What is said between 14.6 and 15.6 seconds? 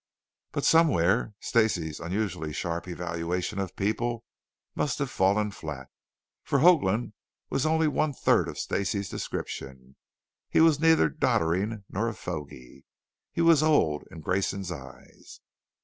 eyes.